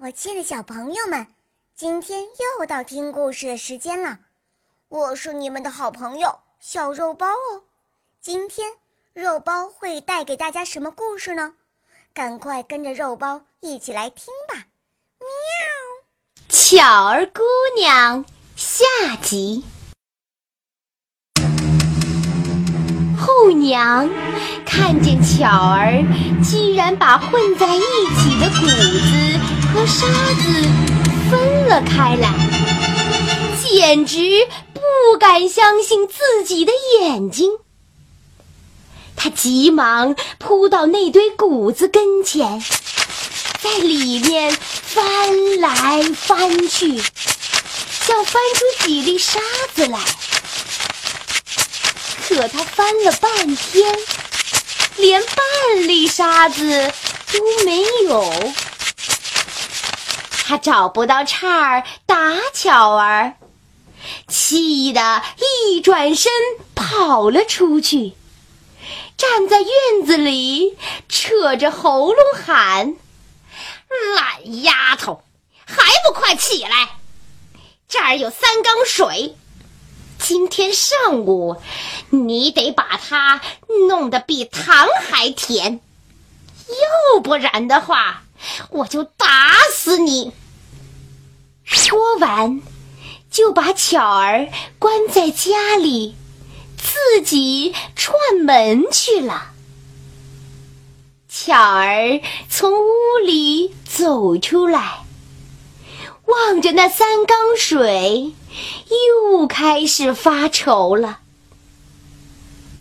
[0.00, 1.26] 我亲爱的小朋友们，
[1.74, 2.22] 今天
[2.58, 4.18] 又到听故事的时间了。
[4.88, 7.62] 我是你们的好朋友小肉包哦。
[8.20, 8.72] 今天
[9.12, 11.54] 肉包会带给大家什么故事呢？
[12.12, 14.66] 赶快跟着肉包一起来听吧！
[15.20, 15.28] 喵。
[16.48, 17.42] 巧儿姑
[17.76, 18.24] 娘
[18.54, 18.84] 下
[19.22, 19.64] 集。
[23.18, 24.08] 后娘
[24.64, 26.02] 看见巧儿
[26.44, 29.35] 居然把混在一起的谷子
[29.76, 30.62] 和沙子
[31.30, 32.32] 分了开来，
[33.62, 37.50] 简直不敢相信自己的眼睛。
[39.14, 42.64] 他急忙扑到那堆谷子跟前，
[43.60, 49.38] 在里面翻来翻去，想翻出几粒沙
[49.74, 49.98] 子来。
[52.26, 53.94] 可他翻了半天，
[54.96, 56.90] 连半粒沙子
[57.30, 58.54] 都没有。
[60.48, 63.34] 他找不到叉儿打巧儿，
[64.28, 65.20] 气得
[65.72, 66.30] 一转身
[66.76, 68.12] 跑了出去，
[69.16, 72.94] 站在院子里，扯着喉咙喊
[74.14, 75.24] ：“懒丫头，
[75.64, 76.90] 还不快起来！
[77.88, 79.34] 这儿有三缸水。”
[80.16, 81.60] 今天上午，
[82.10, 83.40] 你得把它
[83.88, 85.80] 弄得比糖还甜，
[86.68, 88.22] 要不然的话，
[88.70, 90.32] 我就打死你！
[91.64, 92.62] 说完，
[93.30, 96.14] 就把巧儿关在家里，
[96.76, 99.52] 自己串门去了。
[101.28, 105.00] 巧儿从屋里走出来，
[106.24, 108.32] 望着那三缸水。
[109.28, 111.18] 又开始发愁了。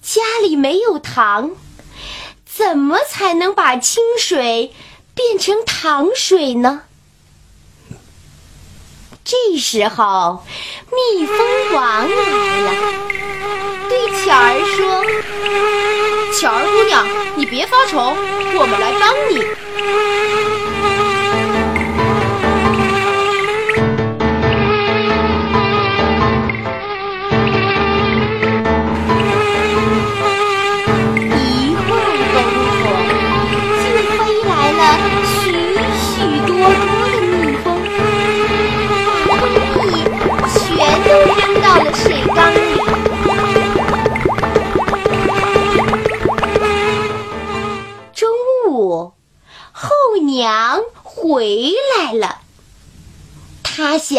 [0.02, 1.52] 家里没有糖，
[2.45, 4.73] 怎么才能把清水
[5.16, 6.83] 变成糖水呢？
[9.23, 10.45] 这时候，
[10.91, 12.72] 蜜蜂王来了，
[13.89, 15.03] 对巧儿说
[16.40, 18.16] ：“巧儿姑娘，你别发愁，
[18.59, 19.41] 我们来帮你。”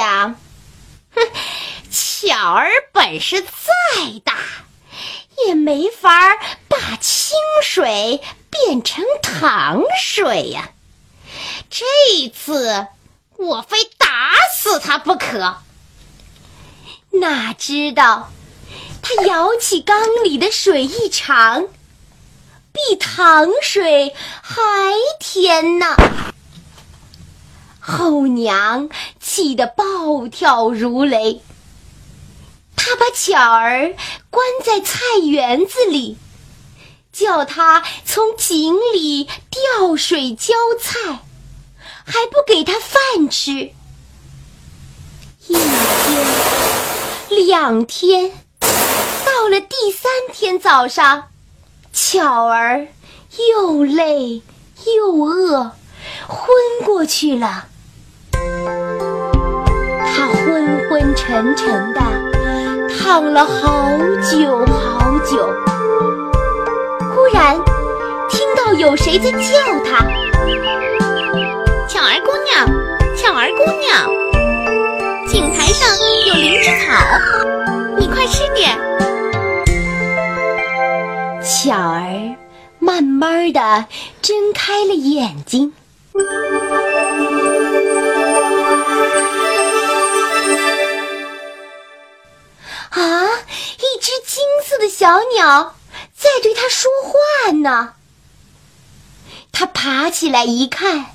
[0.07, 0.37] 想，
[1.17, 1.21] 哼，
[1.91, 3.49] 巧儿本事再
[4.25, 4.37] 大，
[5.45, 6.37] 也没法
[6.69, 10.71] 把清水变成糖水呀。
[11.69, 12.87] 这次
[13.37, 15.57] 我非打死他不可。
[17.11, 18.31] 哪知道，
[19.03, 21.67] 他舀起缸里的水一尝。
[22.73, 24.55] 比糖水还
[25.19, 25.97] 甜呢！
[27.89, 31.41] 后娘气得暴跳如雷。
[32.75, 33.95] 她把巧儿
[34.29, 36.19] 关在菜园子里，
[37.13, 41.21] 叫她从井里吊水浇菜，
[42.05, 43.71] 还不给她饭吃。
[45.47, 51.29] 一天，两天，到了第三天早上。
[51.93, 52.89] 巧儿
[53.55, 54.43] 又累
[54.85, 55.71] 又饿，
[56.27, 56.49] 昏
[56.85, 57.69] 过去了。
[60.17, 62.01] 他昏昏沉沉的
[62.99, 63.91] 躺了好
[64.23, 65.47] 久好久。
[67.15, 67.55] 忽然
[68.31, 69.39] 听到有谁在叫
[69.85, 70.07] 他
[71.87, 72.67] ：“巧儿姑娘，
[73.15, 74.09] 巧儿姑娘，
[75.29, 75.87] 井台上
[76.27, 76.97] 有灵芝草，
[77.99, 78.75] 你快吃点。”
[81.45, 82.35] 巧儿
[82.79, 83.85] 慢慢的
[84.23, 85.75] 睁开了眼睛，
[92.97, 95.77] 啊，一只金色的小鸟
[96.17, 97.93] 在对它说话呢。
[99.53, 101.15] 它爬起来一看，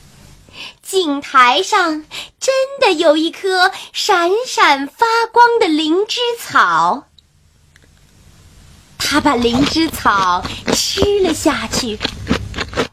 [0.84, 2.06] 井台上
[2.40, 7.08] 真的有一棵闪闪发光的灵芝草。
[9.00, 10.44] 他把灵芝草
[10.74, 12.00] 吃了下去，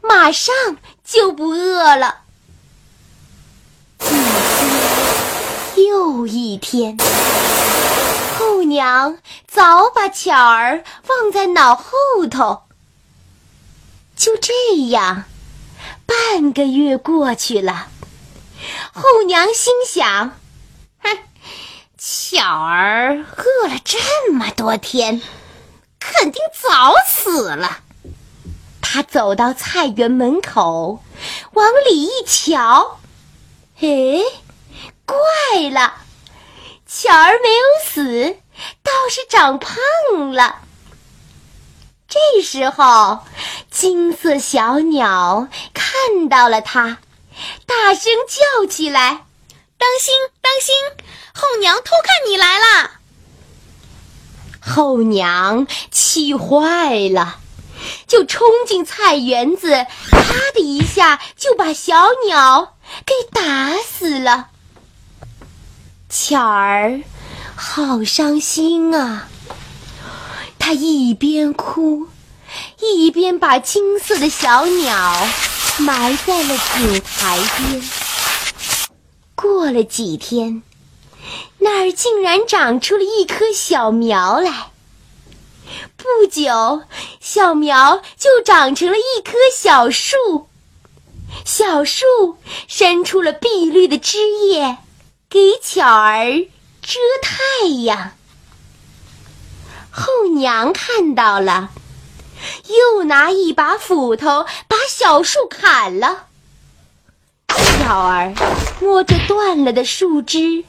[0.01, 0.53] 马上
[1.05, 2.21] 就不饿了。
[4.01, 4.07] 一
[5.75, 6.97] 天又一天，
[8.69, 9.17] 娘
[9.47, 11.91] 早把巧儿忘在脑后
[12.29, 12.63] 头。
[14.15, 14.53] 就这
[14.89, 15.25] 样，
[16.05, 17.87] 半个月过去了，
[18.93, 20.37] 后娘心想
[21.01, 21.17] ：“哼，
[21.97, 25.21] 巧儿饿了这么多天，
[25.99, 27.79] 肯定早死了。”
[28.81, 31.03] 她走到菜园门口，
[31.53, 32.99] 往里一瞧，
[33.79, 34.19] 哎，
[35.05, 35.93] 怪了，
[36.87, 38.37] 巧儿没有死，
[38.83, 39.77] 倒是长胖
[40.31, 40.57] 了。
[42.07, 43.19] 这时候，
[43.69, 46.97] 金色小鸟看到了它，
[47.65, 49.25] 大声叫起来
[49.77, 50.75] ：“当心，当心！
[51.33, 52.91] 后娘偷看你来了！”
[54.59, 57.39] 后娘气坏了，
[58.07, 60.19] 就冲进菜园子，啪
[60.53, 62.75] 的一下就把小鸟
[63.05, 64.49] 给打死了。
[66.09, 67.01] 巧儿
[67.61, 69.27] 好伤心啊！
[70.57, 72.07] 他一边哭，
[72.79, 75.27] 一边把金色的小鸟
[75.79, 77.83] 埋在了井台边。
[79.35, 80.63] 过了几天，
[81.57, 84.71] 那儿竟然长出了一棵小苗来。
[85.97, 86.83] 不久，
[87.19, 90.47] 小苗就长成了一棵小树，
[91.43, 92.05] 小树
[92.69, 94.17] 伸出了碧绿的枝
[94.47, 94.77] 叶，
[95.29, 96.45] 给巧儿
[96.89, 98.13] 遮太阳。
[99.91, 101.69] 后娘看到了，
[102.65, 106.25] 又拿一把斧头把小树砍了。
[107.55, 108.33] 小儿
[108.81, 110.63] 摸着断了的树枝，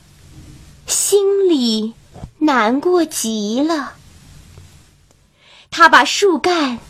[0.87, 1.95] 心里
[2.41, 3.95] 难过极了。
[5.71, 6.81] 他把树干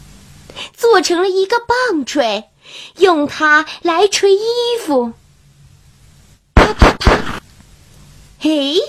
[0.77, 2.51] 做成了一个棒槌，
[2.97, 4.43] 用它来捶衣
[4.85, 5.13] 服。
[6.53, 7.43] 啪啪啪！
[8.39, 8.81] 嘿，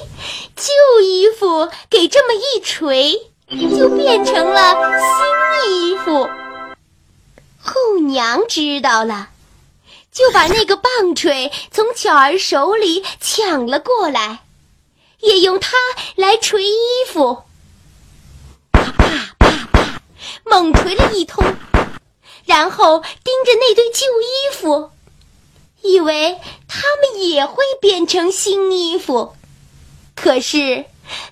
[1.90, 3.32] 给这么一捶。
[3.78, 4.74] 就变成了
[5.60, 6.30] 新衣服。
[7.60, 9.28] 后娘知道了，
[10.10, 14.40] 就把那个棒槌从巧儿手里抢了过来，
[15.20, 15.76] 也用它
[16.16, 16.78] 来捶衣
[17.12, 17.44] 服。
[18.72, 20.02] 啪啪啪啪，
[20.46, 21.44] 猛捶了一通，
[22.46, 24.92] 然后盯着那堆旧衣服，
[25.82, 29.36] 以为他们也会变成新衣服。
[30.16, 30.86] 可是。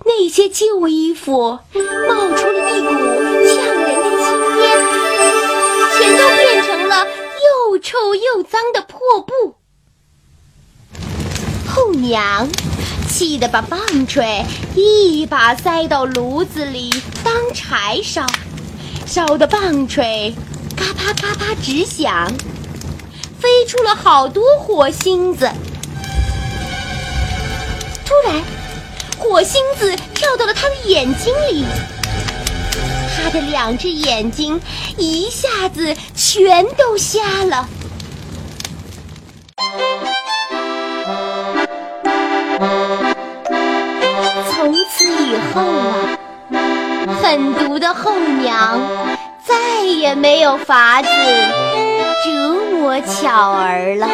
[0.05, 4.27] 那些旧衣服冒出了一股呛人的青
[4.59, 4.63] 烟，
[5.97, 9.55] 全都变成了又臭又脏的破布。
[11.67, 12.49] 后娘
[13.07, 14.45] 气得把棒槌
[14.75, 16.89] 一把塞到炉子里
[17.23, 18.25] 当柴烧，
[19.05, 20.33] 烧的棒槌
[20.75, 22.27] 嘎巴嘎巴直响，
[23.39, 25.49] 飞出了好多火星子。
[28.05, 28.58] 突然。
[29.19, 31.65] 火星子跳到了他的眼睛里，
[33.15, 34.59] 他的两只眼睛
[34.97, 37.67] 一下子全都瞎了。
[44.49, 45.61] 从此以后
[46.57, 48.79] 啊，狠毒的后娘
[49.45, 51.09] 再也没有法子
[52.25, 54.07] 折磨巧儿了。